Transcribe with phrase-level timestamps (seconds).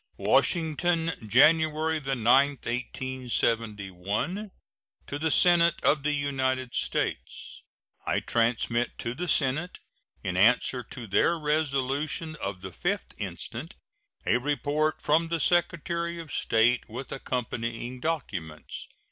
[0.17, 2.15] ]WASHINGTON, January 9,
[2.57, 4.49] 1871.
[5.05, 7.61] To the Senate of the United States:
[8.07, 9.77] I transmit to the Senate,
[10.23, 13.75] in answer to their resolution of the 5th instant,
[14.25, 18.87] a report from the Secretary of State, with accompanying documents.